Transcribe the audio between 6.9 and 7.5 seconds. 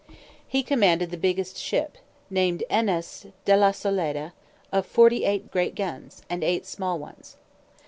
ones.